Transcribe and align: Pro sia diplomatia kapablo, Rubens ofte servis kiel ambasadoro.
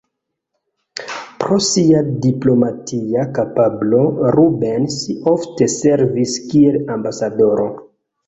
Pro 1.41 1.57
sia 1.65 1.99
diplomatia 2.23 3.25
kapablo, 3.35 3.99
Rubens 4.37 4.97
ofte 5.35 5.67
servis 5.77 6.35
kiel 6.49 6.79
ambasadoro. 6.97 7.69